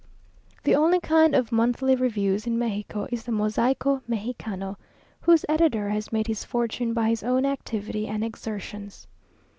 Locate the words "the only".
0.63-0.99